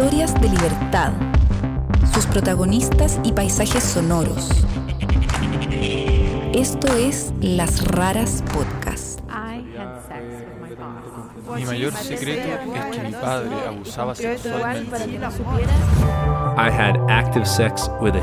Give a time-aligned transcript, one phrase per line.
[0.00, 1.12] Historias de libertad.
[2.14, 4.48] Sus protagonistas y paisajes sonoros.
[6.54, 9.20] Esto es Las Raras Podcast.
[11.54, 15.20] Mi mayor secreto es que mi padre abusaba sexualmente.
[16.56, 18.22] I had active sex with a.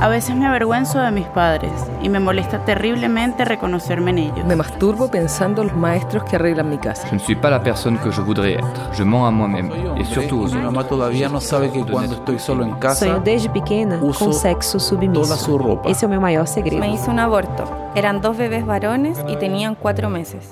[0.00, 1.72] A veces me avergüenzo de mis padres
[2.02, 4.44] y me molesta terriblemente reconocerme en ellos.
[4.46, 7.06] Me masturbo pensando en los maestros que arreglan mi casa.
[7.08, 8.92] Je ne suis pas la personne que je voudrais être.
[8.92, 12.38] Je mens à moi-même et surtout aux Mi mamá todavía no sabe que cuando estoy
[12.38, 15.22] solo en casa Sonho desde pequena uso com sexo submisso.
[15.22, 15.88] toda su ropa.
[15.88, 16.80] Esse é o meu maior segredo.
[16.80, 17.64] Me hice un aborto.
[17.94, 20.50] Eran dos bebés varones y tenían cuatro meses.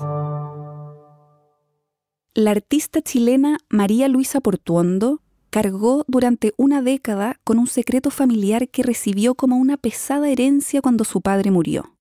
[2.33, 5.21] La artista chilena María Luisa Portuondo
[5.55, 11.05] cargó durante una década con un secreto familiar que recibió como una pesada herencia cuando
[11.05, 11.95] su padre murió.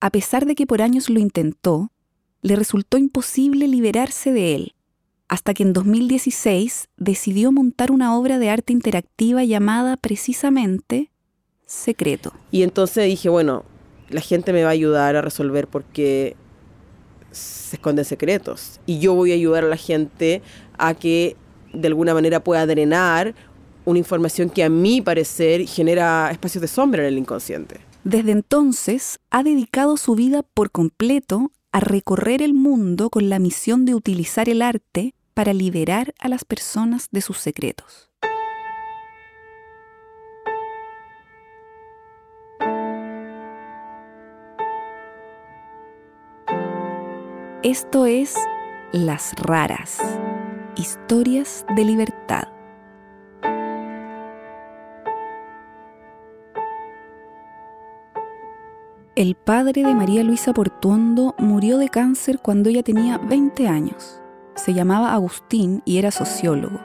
[0.00, 1.92] A pesar de que por años lo intentó,
[2.40, 4.74] le resultó imposible liberarse de él,
[5.28, 11.10] hasta que en 2016 decidió montar una obra de arte interactiva llamada precisamente
[11.66, 12.32] Secreto.
[12.50, 13.64] Y entonces dije, bueno,
[14.08, 16.36] la gente me va a ayudar a resolver porque
[17.32, 18.80] se esconden secretos.
[18.86, 20.40] Y yo voy a ayudar a la gente
[20.78, 21.36] a que
[21.74, 23.34] de alguna manera pueda drenar
[23.84, 27.80] una información que a mi parecer genera espacios de sombra en el inconsciente.
[28.04, 33.84] Desde entonces ha dedicado su vida por completo a recorrer el mundo con la misión
[33.84, 38.10] de utilizar el arte para liberar a las personas de sus secretos.
[47.64, 48.34] Esto es
[48.92, 49.98] Las Raras,
[50.76, 52.48] historias de libertad.
[59.16, 64.20] El padre de María Luisa Portuondo murió de cáncer cuando ella tenía 20 años.
[64.56, 66.80] Se llamaba Agustín y era sociólogo.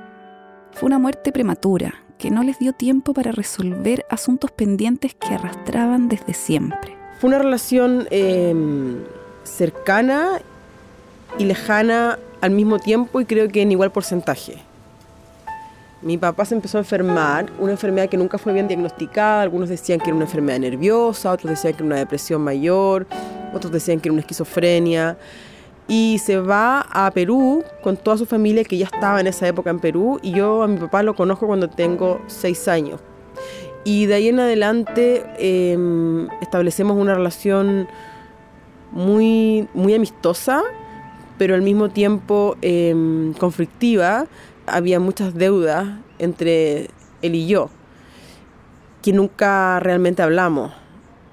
[0.73, 6.08] Fue una muerte prematura que no les dio tiempo para resolver asuntos pendientes que arrastraban
[6.08, 6.95] desde siempre.
[7.20, 8.54] Fue una relación eh,
[9.44, 10.39] cercana
[11.39, 14.58] y lejana al mismo tiempo y creo que en igual porcentaje.
[16.02, 20.00] Mi papá se empezó a enfermar, una enfermedad que nunca fue bien diagnosticada, algunos decían
[20.00, 23.05] que era una enfermedad nerviosa, otros decían que era una depresión mayor,
[23.54, 25.17] otros decían que era una esquizofrenia.
[25.89, 29.71] Y se va a Perú con toda su familia que ya estaba en esa época
[29.71, 33.02] en Perú y yo a mi papá lo conozco cuando tengo seis años.
[33.83, 37.88] Y de ahí en adelante eh, establecemos una relación
[38.92, 40.61] muy, muy amistosa,
[41.39, 44.27] pero al mismo tiempo eh, conflictiva.
[44.67, 45.88] Había muchas deudas
[46.20, 46.92] entre
[47.23, 47.72] él y yo,
[49.02, 50.72] que nunca realmente hablamos,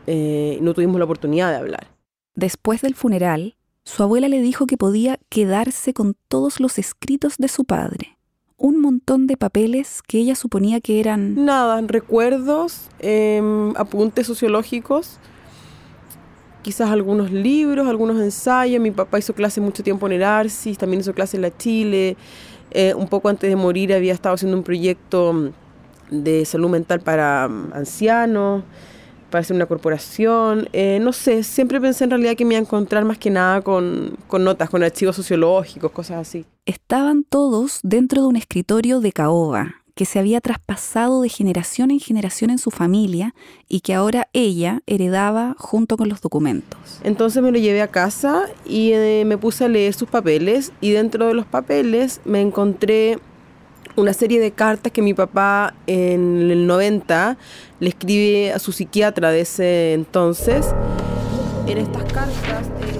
[0.06, 1.89] eh, no tuvimos la oportunidad de hablar.
[2.34, 7.49] Después del funeral, su abuela le dijo que podía quedarse con todos los escritos de
[7.49, 8.17] su padre,
[8.56, 13.43] un montón de papeles que ella suponía que eran Nada, recuerdos, eh,
[13.77, 15.19] apuntes sociológicos,
[16.66, 18.82] quizás algunos libros, algunos ensayos.
[18.82, 22.16] Mi papá hizo clase mucho tiempo en el Arcis, también hizo clase en la Chile.
[22.72, 25.53] Eh, un poco antes de morir había estado haciendo un proyecto
[26.10, 28.65] de salud mental para mm, ancianos,
[29.31, 30.69] para hacer una corporación.
[30.72, 33.60] Eh, no sé, siempre pensé en realidad que me iba a encontrar más que nada
[33.60, 36.47] con, con notas, con archivos sociológicos, cosas así.
[36.65, 41.99] estaban todos dentro de un escritorio de caoba que se había traspasado de generación en
[41.99, 43.34] generación en su familia
[43.67, 46.79] y que ahora ella heredaba junto con los documentos.
[47.03, 50.91] Entonces me lo llevé a casa y eh, me puse a leer sus papeles y
[50.91, 53.19] dentro de los papeles me encontré
[53.97, 57.39] una serie de cartas que mi papá en el 90
[57.81, 60.67] le escribe a su psiquiatra de ese entonces.
[61.67, 62.67] En estas cartas...
[62.83, 62.96] eh,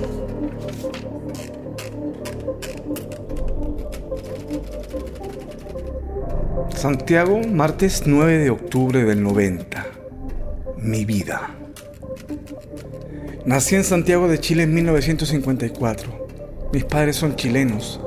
[6.77, 9.87] Santiago, martes 9 de octubre del 90.
[10.77, 11.57] Mi vida.
[13.47, 16.29] Nací en Santiago de Chile en 1954.
[16.75, 17.99] Mis padres son chilenos.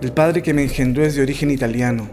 [0.00, 2.08] El padre que me engendró es de origen italiano.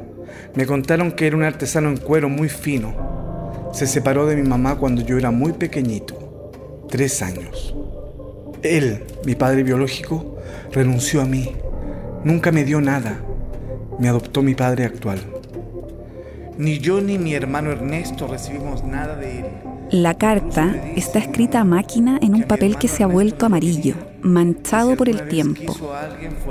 [0.55, 3.69] Me contaron que era un artesano en cuero muy fino.
[3.71, 7.75] Se separó de mi mamá cuando yo era muy pequeñito, tres años.
[8.63, 10.39] Él, mi padre biológico,
[10.71, 11.51] renunció a mí.
[12.23, 13.23] Nunca me dio nada.
[13.99, 15.40] Me adoptó mi padre actual.
[16.61, 19.45] Ni yo ni mi hermano Ernesto recibimos nada de él.
[19.89, 24.95] La carta está escrita a máquina en un papel que se ha vuelto amarillo, manchado
[24.95, 25.75] por el tiempo.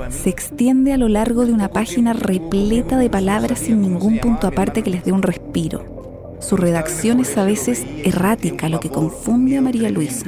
[0.09, 4.83] Se extiende a lo largo de una página repleta de palabras sin ningún punto aparte
[4.83, 6.35] que les dé un respiro.
[6.41, 10.25] Su redacción es a veces errática, lo que confunde a María Luisa.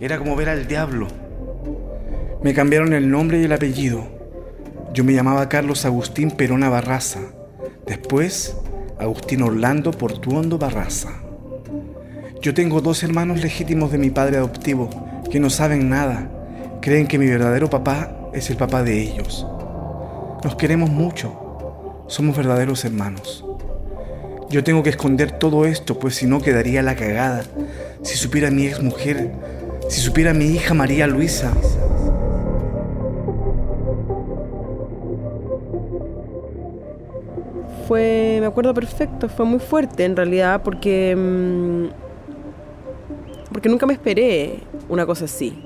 [0.00, 1.08] Era como ver al diablo.
[2.44, 4.06] Me cambiaron el nombre y el apellido.
[4.94, 7.18] Yo me llamaba Carlos Agustín Perona Barraza.
[7.84, 8.54] Después
[8.98, 11.10] Agustín Orlando Portuondo Barraza.
[12.42, 14.90] Yo tengo dos hermanos legítimos de mi padre adoptivo
[15.30, 16.28] que no saben nada.
[16.80, 19.46] Creen que mi verdadero papá es el papá de ellos.
[20.42, 22.04] Nos queremos mucho.
[22.08, 23.44] Somos verdaderos hermanos.
[24.50, 27.44] Yo tengo que esconder todo esto, pues si no quedaría la cagada.
[28.02, 29.30] Si supiera mi ex mujer,
[29.88, 31.52] si supiera mi hija María Luisa.
[37.86, 41.86] Fue, me acuerdo perfecto, fue muy fuerte en realidad porque mm,
[43.52, 45.58] porque nunca me esperé una cosa así.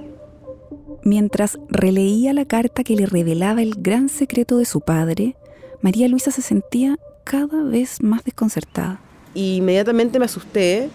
[1.04, 5.36] Mientras releía la carta que le revelaba el gran secreto de su padre,
[5.80, 9.00] María Luisa se sentía cada vez más desconcertada.
[9.34, 10.90] Y inmediatamente me asusté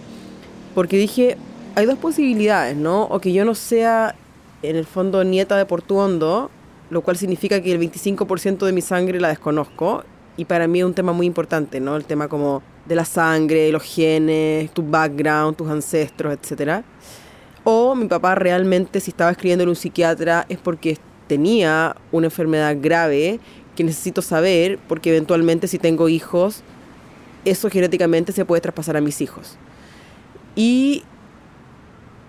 [0.74, 1.36] porque dije,
[1.74, 3.04] hay dos posibilidades, ¿no?
[3.04, 4.14] O que yo no sea
[4.62, 6.50] en el fondo nieta de Portuondo,
[6.88, 10.04] lo cual significa que el 25% de mi sangre la desconozco
[10.38, 11.96] y para mí es un tema muy importante, ¿no?
[11.96, 16.84] El tema como de la sangre, los genes, tu background, tus ancestros, etc.
[17.64, 20.96] O mi papá realmente si estaba escribiendo en un psiquiatra es porque
[21.26, 23.40] tenía una enfermedad grave
[23.74, 26.62] que necesito saber porque eventualmente si tengo hijos,
[27.44, 29.56] eso genéticamente se puede traspasar a mis hijos.
[30.54, 31.02] Y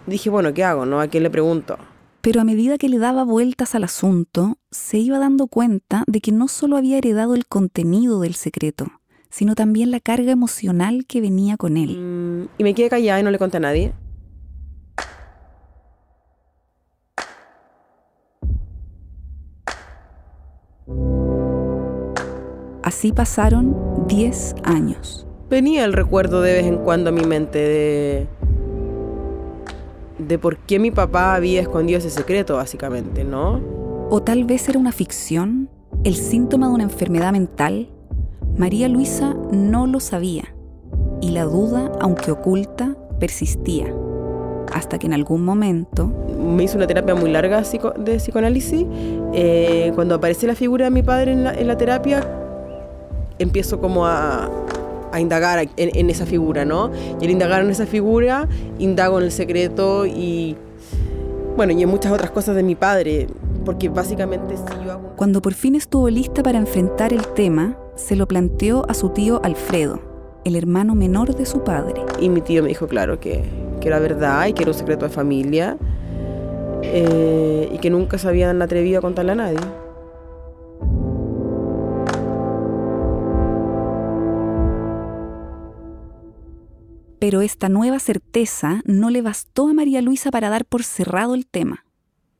[0.08, 0.84] dije, bueno, ¿qué hago?
[0.88, 1.00] ¿No?
[1.00, 1.78] ¿A quién le pregunto?
[2.22, 6.34] Pero a medida que le daba vueltas al asunto, se iba dando cuenta de que
[6.34, 8.88] no solo había heredado el contenido del secreto,
[9.30, 11.98] sino también la carga emocional que venía con él.
[11.98, 13.94] Mm, y me quedé callada y no le conté a nadie.
[22.84, 25.26] Así pasaron 10 años.
[25.50, 28.28] Venía el recuerdo de vez en cuando a mi mente de
[30.20, 33.62] de por qué mi papá había escondido ese secreto, básicamente, ¿no?
[34.10, 35.70] O tal vez era una ficción,
[36.04, 37.90] el síntoma de una enfermedad mental.
[38.58, 40.54] María Luisa no lo sabía
[41.22, 43.94] y la duda, aunque oculta, persistía.
[44.74, 46.12] Hasta que en algún momento...
[46.38, 47.62] Me hizo una terapia muy larga
[47.98, 48.86] de psicoanálisis.
[49.34, 52.24] Eh, cuando aparece la figura de mi padre en la, en la terapia,
[53.40, 54.50] empiezo como a,
[55.12, 56.92] a indagar en, en, esa figura, ¿no?
[57.20, 58.48] Y al indagar en esa figura,
[58.78, 60.56] indago en el secreto y,
[61.56, 63.28] bueno, y en muchas otras cosas de mi padre,
[63.66, 65.14] porque básicamente si yo hago...
[65.16, 69.42] Cuando por fin estuvo lista para enfrentar el tema, se lo planteó a su tío
[69.44, 70.00] Alfredo,
[70.46, 72.02] el hermano menor de su padre.
[72.20, 73.44] Y mi tío me dijo, claro, que,
[73.82, 75.78] que era verdad y que era un secreto de familia
[76.82, 79.60] eh, y que nunca se habían atrevido a contarle a nadie.
[87.30, 91.46] Pero esta nueva certeza no le bastó a María Luisa para dar por cerrado el
[91.46, 91.86] tema.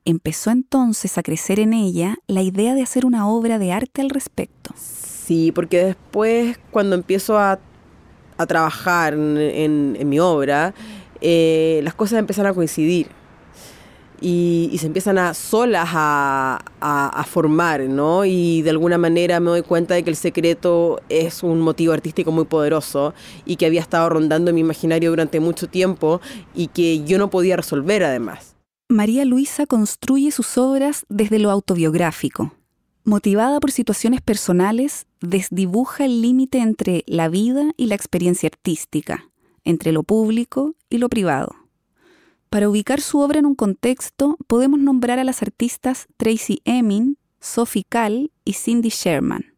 [0.04, 4.10] Empezó entonces a crecer en ella la idea de hacer una obra de arte al
[4.10, 4.74] respecto.
[4.76, 7.60] Sí, porque después cuando empiezo a,
[8.36, 10.74] a trabajar en, mi obra,
[11.20, 13.06] eh, las cosas empiezan a coincidir
[14.20, 18.24] y, se empiezan a solas a, formar, ¿no?
[18.24, 22.32] Y de alguna manera me doy cuenta de que el secreto es un motivo artístico
[22.32, 23.14] muy poderoso
[23.44, 26.20] y que había estado rondando mi imaginario durante mucho tiempo
[26.54, 28.56] y que yo no podía resolver además.
[28.88, 32.52] María Luisa construye sus obras desde lo autobiográfico.
[33.04, 39.30] Motivada por situaciones personales, desdibuja el límite entre la vida y la experiencia artística,
[39.64, 41.59] entre lo público y lo privado.
[42.50, 47.84] Para ubicar su obra en un contexto, podemos nombrar a las artistas Tracy Emin, Sophie
[47.88, 49.54] Kahl y Cindy Sherman.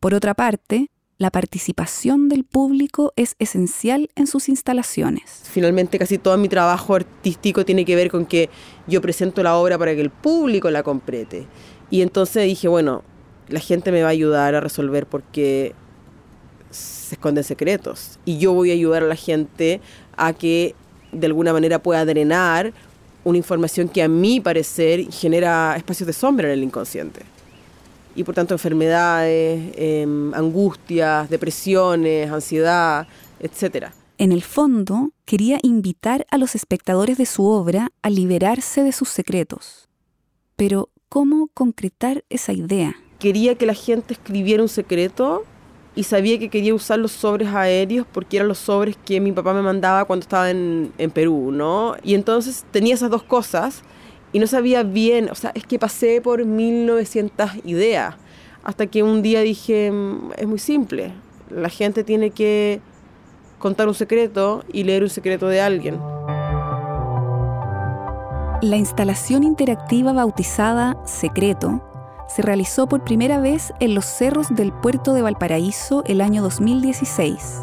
[0.00, 5.42] Por otra parte, la participación del público es esencial en sus instalaciones.
[5.44, 8.50] Finalmente casi todo mi trabajo artístico tiene que ver con que
[8.88, 11.46] yo presento la obra para que el público la complete.
[11.88, 13.04] Y entonces dije, bueno,
[13.46, 15.72] la gente me va a ayudar a resolver porque
[16.70, 18.18] se esconden secretos.
[18.24, 19.80] Y yo voy a ayudar a la gente
[20.16, 20.74] a que
[21.14, 22.72] de alguna manera pueda drenar
[23.24, 27.22] una información que a mi parecer genera espacios de sombra en el inconsciente.
[28.14, 33.08] Y por tanto enfermedades, eh, angustias, depresiones, ansiedad,
[33.40, 33.86] etc.
[34.18, 39.08] En el fondo, quería invitar a los espectadores de su obra a liberarse de sus
[39.08, 39.88] secretos.
[40.54, 42.94] Pero, ¿cómo concretar esa idea?
[43.18, 45.44] Quería que la gente escribiera un secreto
[45.96, 49.54] y sabía que quería usar los sobres aéreos porque eran los sobres que mi papá
[49.54, 51.96] me mandaba cuando estaba en, en, Perú, ¿no?
[52.02, 53.82] Y entonces tenía esas dos cosas
[54.32, 58.16] y no sabía bien, o sea, es que pasé por 1900 ideas
[58.64, 59.92] hasta que un día dije,
[60.36, 61.12] es muy simple,
[61.50, 62.80] la gente tiene que
[63.58, 65.98] contar un secreto y leer un secreto de alguien.
[68.62, 71.93] La instalación interactiva bautizada Secreto
[72.26, 77.60] se realizó por primera vez en los cerros del puerto de Valparaíso el año 2016.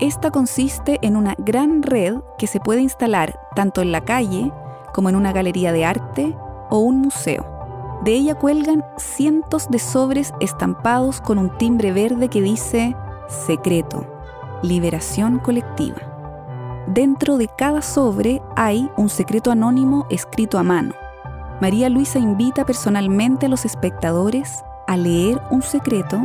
[0.00, 4.52] Esta consiste en una gran red que se puede instalar tanto en la calle
[4.92, 6.36] como en una galería de arte
[6.70, 7.46] o un museo.
[8.02, 12.96] De ella cuelgan cientos de sobres estampados con un timbre verde que dice
[13.46, 14.06] Secreto,
[14.62, 15.96] Liberación Colectiva.
[16.86, 20.94] Dentro de cada sobre hay un secreto anónimo escrito a mano.
[21.60, 26.20] María Luisa invita personalmente a los espectadores a leer un secreto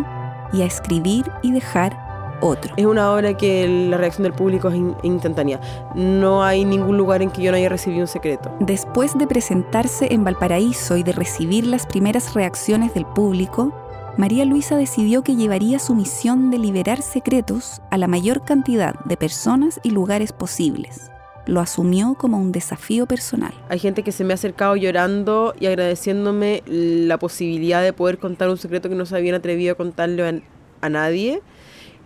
[0.51, 2.73] y a escribir y dejar otro.
[2.77, 5.59] Es una obra que la reacción del público es in- instantánea.
[5.93, 8.51] No hay ningún lugar en que yo no haya recibido un secreto.
[8.59, 13.73] Después de presentarse en Valparaíso y de recibir las primeras reacciones del público,
[14.17, 19.15] María Luisa decidió que llevaría su misión de liberar secretos a la mayor cantidad de
[19.15, 21.11] personas y lugares posibles.
[21.49, 23.53] Lo asumió como un desafío personal.
[23.69, 28.49] Hay gente que se me ha acercado llorando y agradeciéndome la posibilidad de poder contar
[28.49, 30.41] un secreto que no se habían atrevido a contarle a,
[30.85, 31.41] a nadie.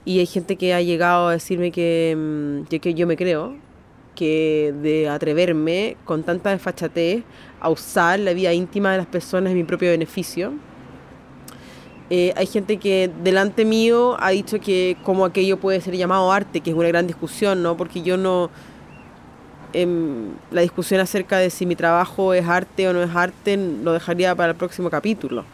[0.05, 3.57] Y hay gente que ha llegado a decirme que, mm, que, que yo me creo,
[4.15, 7.23] que de atreverme con tanta desfachatez
[7.59, 10.53] a usar la vida íntima de las personas en mi propio beneficio.
[12.09, 16.61] Eh, hay gente que delante mío ha dicho que como aquello puede ser llamado arte,
[16.61, 17.75] que es una gran discusión, ¿no?
[17.75, 18.49] Porque yo no...
[19.73, 23.93] em, la discusión acerca de si mi trabajo es arte o no es arte lo
[23.93, 25.45] dejaría para el próximo capítulo.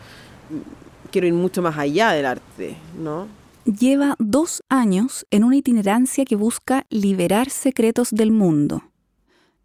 [1.11, 3.27] Quiero ir mucho más allá del arte, ¿no?
[3.65, 8.83] Lleva dos años en una itinerancia que busca liberar secretos del mundo.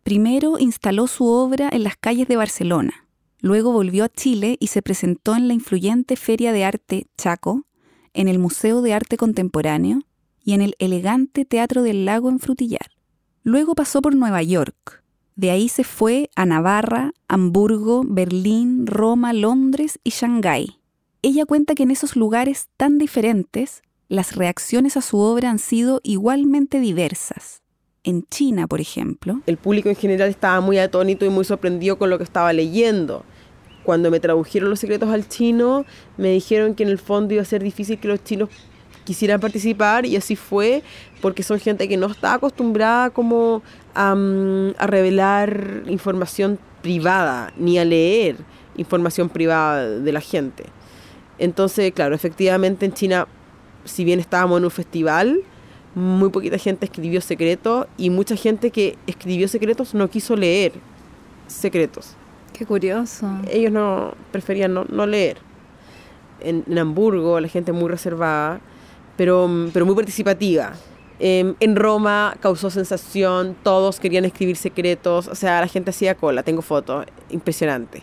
[0.03, 3.07] Primero instaló su obra en las calles de Barcelona.
[3.41, 7.65] Luego volvió a Chile y se presentó en la influyente Feria de Arte Chaco,
[8.13, 10.03] en el Museo de Arte Contemporáneo
[10.45, 12.94] y en el elegante Teatro del Lago en Frutillar.
[13.47, 15.03] Luego pasó por Nueva York.
[15.37, 20.79] De ahí se fue a Navarra, Hamburgo, Berlín, Roma, Londres y Shanghái.
[21.21, 26.01] Ella cuenta que en esos lugares tan diferentes, las reacciones a su obra han sido
[26.03, 27.61] igualmente diversas.
[28.03, 32.09] En China, por ejemplo, El público en general estaba muy atónito y muy sorprendido con
[32.09, 33.27] lo que estaba leyendo.
[33.83, 35.85] Cuando me tradujeron los secretos al chino,
[36.17, 38.49] me dijeron que en el fondo iba a ser difícil que los chinos
[39.05, 40.83] quisieran participar y así fue,
[41.21, 43.63] porque son gente que no está acostumbrada como
[43.95, 48.37] a, mm, a revelar información privada, ni a leer
[48.77, 50.65] información privada de la gente.
[51.39, 53.27] Entonces, claro, efectivamente en China,
[53.85, 55.41] si bien estábamos en un festival,
[55.95, 60.73] muy poquita gente escribió secretos y mucha gente que escribió secretos no quiso leer
[61.47, 62.17] secretos.
[62.53, 63.29] Qué curioso.
[63.51, 65.39] Ellos no preferían no, no leer.
[66.41, 68.61] En, en Hamburgo la gente muy reservada,
[69.17, 70.73] pero, pero muy participativa.
[71.19, 76.43] Em, en Roma causó sensación, todos querían escribir secretos, o sea, la gente hacía cola,
[76.43, 78.03] tengo fotos, impresionante.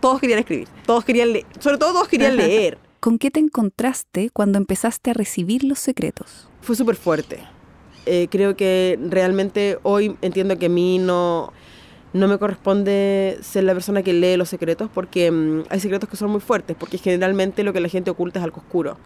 [0.00, 2.78] Todos querían escribir, todos querían leer, sobre todo todos querían leer.
[3.00, 6.48] ¿con qué te encontraste cuando empezaste a recibir los secretos?
[6.64, 7.40] fue súper fuerte.
[8.06, 11.52] Eh, creo que realmente hoy entiendo que a mí no,
[12.12, 16.16] no me corresponde ser la persona que lee los secretos porque mm, hay secretos que
[16.16, 18.96] son muy fuertes, porque generalmente lo que la gente oculta es algo oscuro,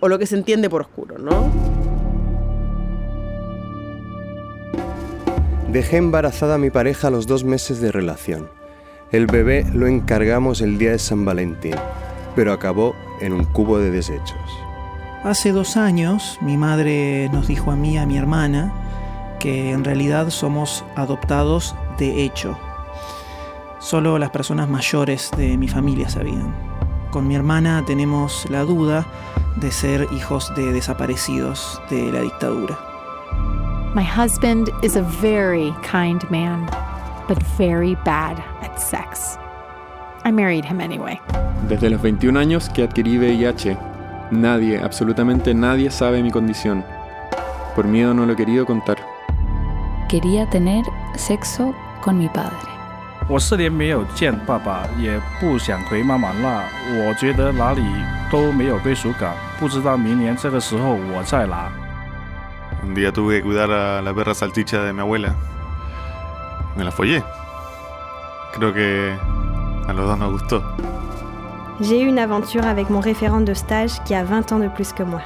[0.00, 1.50] o lo que se entiende por oscuro, ¿no?
[5.72, 8.48] Dejé embarazada a mi pareja a los dos meses de relación.
[9.12, 11.74] El bebé lo encargamos el día de San Valentín,
[12.34, 14.40] pero acabó en un cubo de desechos.
[15.24, 18.72] Hace dos años mi madre nos dijo a mí y a mi hermana
[19.38, 22.56] que en realidad somos adoptados de hecho.
[23.78, 26.75] Solo las personas mayores de mi familia sabían.
[27.10, 29.06] Con mi hermana tenemos la duda
[29.56, 32.78] de ser hijos de desaparecidos de la dictadura.
[33.94, 36.66] My husband is a very kind man,
[37.28, 39.38] but very bad at sex.
[40.24, 41.18] I married him anyway.
[41.68, 43.78] Desde los 21 años que adquirí VIH,
[44.30, 46.84] nadie, absolutamente nadie sabe mi condición.
[47.74, 48.98] Por miedo no lo he querido contar.
[50.08, 50.84] Quería tener
[51.16, 52.75] sexo con mi padre.
[53.27, 56.63] 我四年没有见爸爸，也不想回妈妈那。
[57.07, 57.81] 我觉得哪里
[58.31, 61.71] 都没有归属感，不知道明年这个时候我在哪。
[62.83, 65.35] Un día tuve que cuidar a la perra salchicha de mi abuela.
[66.75, 67.21] Me la follé.
[68.53, 69.15] Creo que
[69.87, 70.61] a los dos nos gustó.
[71.79, 74.91] J'ai eu une aventure avec mon référent de stage qui a 20 ans de plus
[74.91, 75.21] que moi.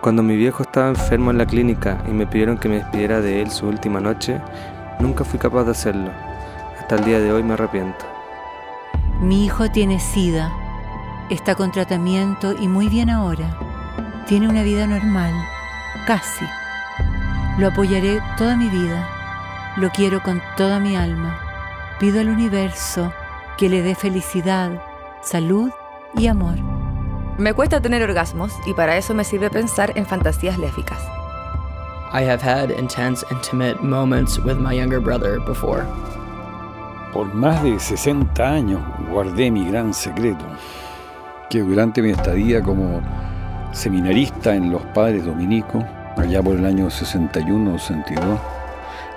[0.00, 3.42] Cuando mi viejo estaba enfermo en la clínica y me pidieron que me despidiera de
[3.42, 4.40] él su última noche,
[4.98, 6.10] nunca fui capaz de hacerlo.
[6.81, 8.05] Hasta el día de hoy me arrepiento.
[9.21, 10.51] Mi hijo tiene SIDA.
[11.29, 13.55] Está con tratamiento y muy bien ahora.
[14.25, 15.31] Tiene una vida normal.
[16.07, 16.43] Casi.
[17.59, 19.07] Lo apoyaré toda mi vida.
[19.77, 21.39] Lo quiero con toda mi alma.
[21.99, 23.13] Pido al universo
[23.59, 24.81] que le dé felicidad,
[25.21, 25.69] salud
[26.15, 26.57] y amor.
[27.37, 30.99] Me cuesta tener orgasmos y para eso me sirve pensar en fantasías lésbicas.
[32.11, 35.85] I have had intense, intimate moments with my younger brother before.
[37.13, 40.45] Por más de 60 años guardé mi gran secreto,
[41.49, 43.01] que durante mi estadía como
[43.73, 45.83] seminarista en los padres dominicos,
[46.15, 48.39] allá por el año 61-62,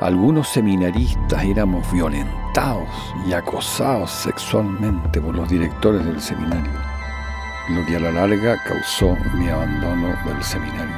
[0.00, 2.88] algunos seminaristas éramos violentados
[3.28, 6.72] y acosados sexualmente por los directores del seminario,
[7.70, 10.96] lo que a la larga causó mi abandono del seminario.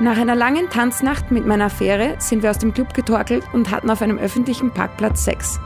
[0.00, 3.90] Nach einer langen Tanznacht mit meiner Affäre sind wir aus dem Club getorkelt und hatten
[3.90, 5.60] auf einem öffentlichen Parkplatz Sex.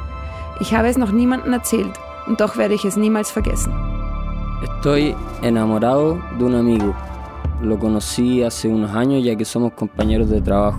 [0.61, 1.93] Ich habe es noch niemandem erzählt
[2.27, 3.73] und doch werde ich es niemals vergessen.
[4.63, 6.95] Estoy enamorado de un amigo.
[7.61, 10.79] Lo conocí hace unos años ya que somos compañeros de trabajo.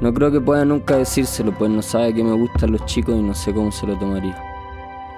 [0.00, 3.22] No creo que pueda nunca decírselo, pues no sabe que me gustan los chicos y
[3.22, 4.36] no sé cómo se lo tomaría.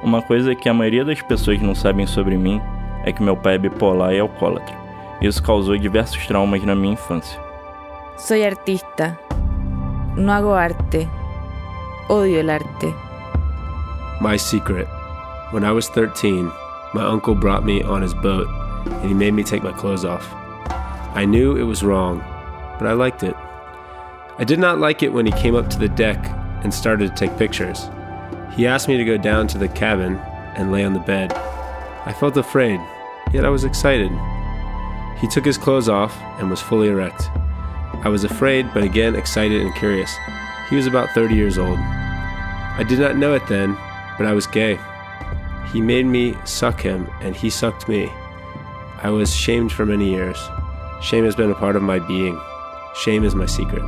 [0.03, 2.61] Uma coisa que a maioria das pessoas não sabem sobre mim
[3.05, 4.75] é que meu pai é bipolar e alcoólatra.
[5.21, 7.39] Isso causou diversos traumas na minha infância.
[8.17, 9.19] Soy artista.
[10.17, 11.09] No hago arte.
[12.09, 13.10] Odio el arte.
[14.21, 14.87] My secret.
[15.51, 16.53] When I was 13,
[16.93, 18.47] my uncle brought me on his boat
[18.87, 20.27] and he made me take my clothes off.
[21.15, 22.19] I knew it was wrong,
[22.79, 23.35] but I liked it.
[24.39, 26.19] I did not like it when he came up to the deck
[26.63, 27.89] and started to take pictures.
[28.53, 30.17] He asked me to go down to the cabin
[30.55, 31.33] and lay on the bed.
[31.33, 32.79] I felt afraid,
[33.33, 34.11] yet I was excited.
[35.19, 37.31] He took his clothes off and was fully erect.
[38.05, 40.15] I was afraid, but again excited and curious.
[40.69, 41.79] He was about 30 years old.
[41.79, 43.77] I did not know it then,
[44.21, 44.79] but I was gay.
[45.73, 48.11] He made me suck him, and he sucked me.
[49.03, 50.37] I was shamed for many years.
[51.01, 52.39] Shame has been a part of my being.
[52.95, 53.83] Shame is my secret.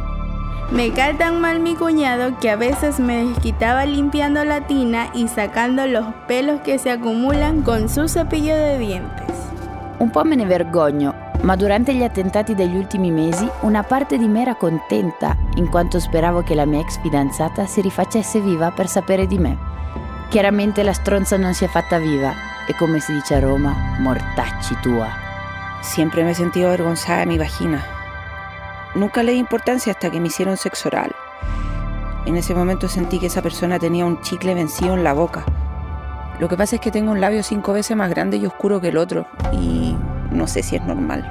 [0.71, 5.29] Me cae tan mal mi cuñado que a veces me desquitaba limpiando la tina y
[5.29, 9.37] sacando los pelos che si accumulan con su cepillo de dientes.
[9.99, 14.29] Un po' me ne vergogno, ma durante gli attentati degli ultimi mesi una parte di
[14.29, 18.89] me era contenta, in quanto speravo che la mia ex fidanzata si rifacesse viva per
[18.89, 19.72] sapere di me.
[20.33, 22.33] Chiaramente la stronza non si è fatta viva
[22.67, 25.07] e come si dice a Roma, mortacci tua.
[25.83, 27.85] Siempre me he sentido avergonzada de mi vagina.
[28.95, 31.15] Nunca le di importancia hasta que me hicieron sexo oral.
[32.25, 35.45] En ese momento sentí que esa persona tenía un chicle vencido en la boca.
[36.39, 38.89] Lo que pasa es que tengo un labio cinco veces más grande y oscuro que
[38.89, 39.99] el otro y
[40.31, 41.31] no sé si es normal.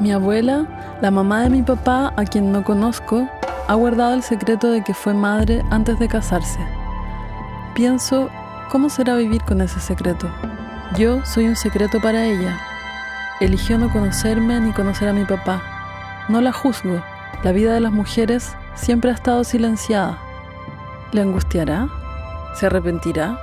[0.00, 3.28] Mi abuela, la mamá de mi papá, a quien no conozco,
[3.68, 6.81] ha guardado el secreto de que fue madre antes de casarse.
[7.74, 8.28] Pienso,
[8.70, 10.28] ¿cómo será vivir con ese secreto?
[10.98, 12.60] Yo soy un secreto para ella.
[13.40, 15.62] Eligió no conocerme ni conocer a mi papá.
[16.28, 17.02] No la juzgo.
[17.42, 20.18] La vida de las mujeres siempre ha estado silenciada.
[21.12, 21.88] ¿Le angustiará?
[22.54, 23.38] ¿Se arrepentirá?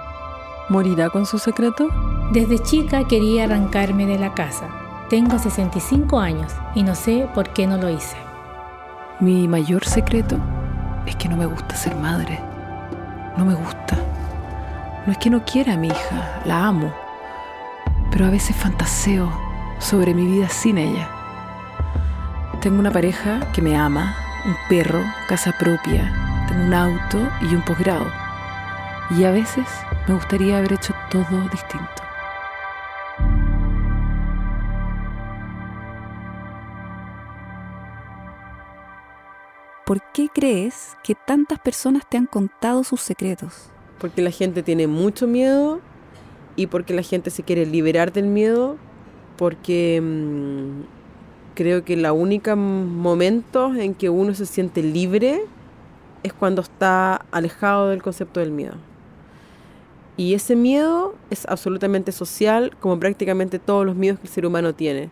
[0.70, 1.90] ¿Morirá con su secreto?
[2.32, 4.68] Desde chica quería arrancarme de la casa.
[5.10, 8.16] Tengo 65 años y no sé por qué no lo hice.
[9.20, 10.38] Mi mayor secreto
[11.08, 12.40] es que no me gusta ser madre.
[13.36, 13.99] No me gusta.
[15.10, 16.94] No es que no quiera a mi hija, la amo.
[18.12, 19.28] Pero a veces fantaseo
[19.80, 21.10] sobre mi vida sin ella.
[22.62, 27.64] Tengo una pareja que me ama, un perro, casa propia, tengo un auto y un
[27.64, 28.06] posgrado.
[29.18, 29.66] Y a veces
[30.08, 32.04] me gustaría haber hecho todo distinto.
[39.88, 43.72] ¿Por qué crees que tantas personas te han contado sus secretos?
[44.00, 45.82] Porque la gente tiene mucho miedo
[46.56, 48.78] y porque la gente se quiere liberar del miedo,
[49.38, 50.82] porque mmm,
[51.56, 55.42] creo que la única momento en que uno se siente libre
[56.24, 58.76] es cuando está alejado del concepto del miedo.
[60.18, 64.74] Y ese miedo es absolutamente social, como prácticamente todos los miedos que el ser humano
[64.74, 65.10] tiene.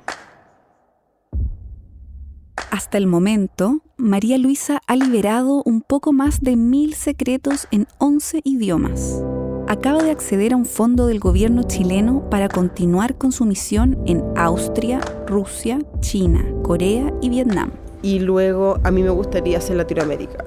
[2.78, 8.42] Hasta el momento, María Luisa ha liberado un poco más de mil secretos en 11
[8.44, 9.20] idiomas.
[9.68, 14.24] Acaba de acceder a un fondo del gobierno chileno para continuar con su misión en
[14.36, 17.72] Austria, Rusia, China, Corea y Vietnam.
[18.04, 20.46] Y luego a mí me gustaría hacer Latinoamérica.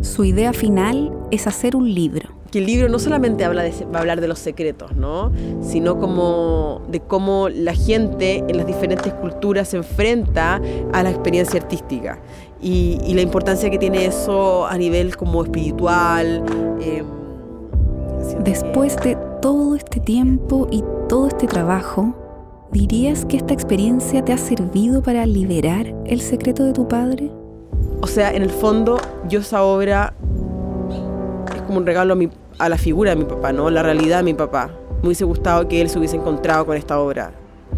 [0.00, 2.28] Su idea final es hacer un libro.
[2.54, 5.32] Que el libro no solamente habla de, va a hablar de los secretos, ¿no?
[5.60, 10.62] sino como de cómo la gente en las diferentes culturas se enfrenta
[10.92, 12.20] a la experiencia artística
[12.62, 16.44] y, y la importancia que tiene eso a nivel como espiritual.
[16.80, 17.02] Eh,
[18.44, 22.14] Después de todo este tiempo y todo este trabajo,
[22.70, 27.32] ¿dirías que esta experiencia te ha servido para liberar el secreto de tu padre?
[28.00, 30.14] O sea, en el fondo, yo esa obra
[31.64, 32.16] como un regalo
[32.58, 33.70] a, la figura de mi papá, ¿no?
[33.70, 34.70] La realidad de mi papá.
[35.02, 37.32] Me hubiese gustado que él se hubiese encontrado con esta obra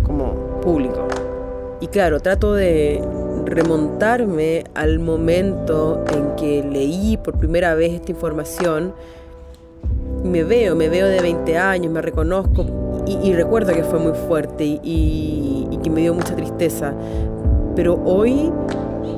[0.05, 1.09] como público.
[1.81, 3.03] Y claro, trato de
[3.44, 8.94] remontarme al momento en que leí por primera vez esta información.
[10.25, 14.64] Me veo, me veo de 20 años, me reconozco y, recuerdo que fue muy fuerte
[14.64, 16.92] y que me dio mucha tristeza.
[17.77, 18.51] Pero hoy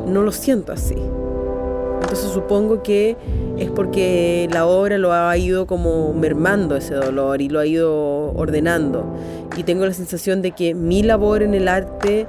[0.07, 0.97] no lo siento así.
[2.01, 3.17] Entonces supongo que
[3.59, 8.33] es porque la obra lo ha ido como mermando ese dolor y lo ha ido
[8.35, 9.05] ordenando.
[9.57, 12.27] Y tengo la sensación de que mi labor en el arte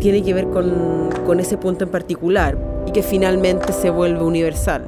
[0.00, 4.82] tiene que ver con, con ese punto en particular y que finalmente se vuelve universal.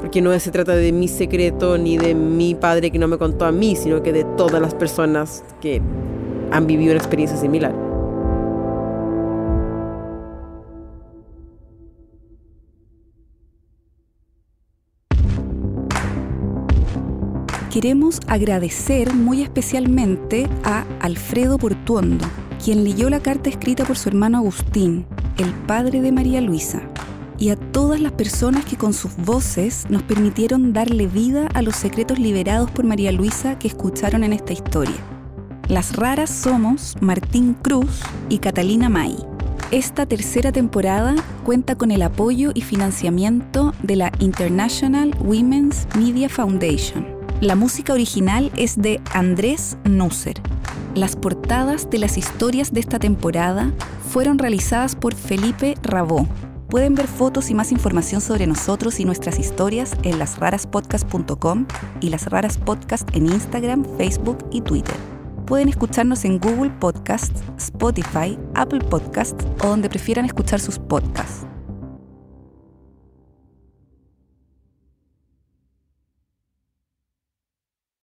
[0.00, 3.46] Porque no se trata de mi secreto ni de mi padre que no me contó
[3.46, 5.80] a mí, sino que de todas las personas que
[6.50, 7.83] han vivido una experiencia similar.
[17.74, 22.24] Queremos agradecer muy especialmente a Alfredo Portuondo,
[22.64, 25.04] quien leyó la carta escrita por su hermano Agustín,
[25.38, 26.82] el padre de María Luisa,
[27.36, 31.74] y a todas las personas que con sus voces nos permitieron darle vida a los
[31.74, 34.94] secretos liberados por María Luisa que escucharon en esta historia.
[35.66, 39.16] Las raras somos Martín Cruz y Catalina May.
[39.72, 47.13] Esta tercera temporada cuenta con el apoyo y financiamiento de la International Women's Media Foundation.
[47.40, 50.40] La música original es de Andrés Nusser.
[50.94, 53.72] Las portadas de las historias de esta temporada
[54.08, 56.28] fueron realizadas por Felipe Rabó.
[56.70, 61.66] Pueden ver fotos y más información sobre nosotros y nuestras historias en lasraraspodcast.com
[62.00, 62.26] y Las
[63.12, 64.96] en Instagram, Facebook y Twitter.
[65.44, 71.46] Pueden escucharnos en Google Podcasts, Spotify, Apple Podcasts o donde prefieran escuchar sus podcasts.